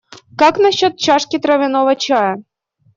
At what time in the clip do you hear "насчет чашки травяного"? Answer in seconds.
0.57-1.95